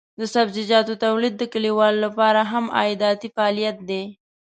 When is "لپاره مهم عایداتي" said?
2.05-3.27